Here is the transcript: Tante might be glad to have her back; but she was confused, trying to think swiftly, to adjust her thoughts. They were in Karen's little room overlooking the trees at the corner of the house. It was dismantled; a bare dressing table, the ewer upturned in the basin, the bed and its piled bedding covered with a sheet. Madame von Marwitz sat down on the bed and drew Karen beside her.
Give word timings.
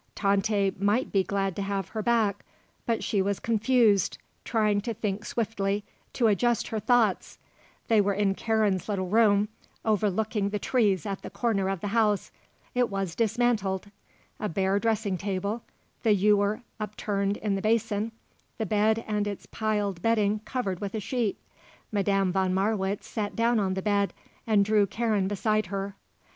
Tante 0.15 0.71
might 0.79 1.11
be 1.11 1.23
glad 1.23 1.55
to 1.55 1.61
have 1.61 1.89
her 1.89 2.01
back; 2.01 2.43
but 2.87 3.03
she 3.03 3.21
was 3.21 3.39
confused, 3.39 4.17
trying 4.43 4.81
to 4.81 4.95
think 4.95 5.23
swiftly, 5.25 5.83
to 6.13 6.25
adjust 6.25 6.69
her 6.69 6.79
thoughts. 6.79 7.37
They 7.87 8.01
were 8.01 8.15
in 8.15 8.33
Karen's 8.33 8.89
little 8.89 9.09
room 9.09 9.47
overlooking 9.85 10.49
the 10.49 10.57
trees 10.57 11.05
at 11.05 11.21
the 11.21 11.29
corner 11.29 11.69
of 11.69 11.81
the 11.81 11.89
house. 11.89 12.31
It 12.73 12.89
was 12.89 13.13
dismantled; 13.13 13.91
a 14.39 14.49
bare 14.49 14.79
dressing 14.79 15.19
table, 15.19 15.61
the 16.01 16.15
ewer 16.15 16.63
upturned 16.79 17.37
in 17.37 17.53
the 17.53 17.61
basin, 17.61 18.11
the 18.57 18.65
bed 18.65 19.05
and 19.07 19.27
its 19.27 19.45
piled 19.45 20.01
bedding 20.01 20.39
covered 20.45 20.79
with 20.79 20.95
a 20.95 20.99
sheet. 20.99 21.37
Madame 21.91 22.31
von 22.31 22.55
Marwitz 22.55 23.05
sat 23.05 23.35
down 23.35 23.59
on 23.59 23.75
the 23.75 23.83
bed 23.83 24.15
and 24.47 24.65
drew 24.65 24.87
Karen 24.87 25.27
beside 25.27 25.67
her. 25.67 25.95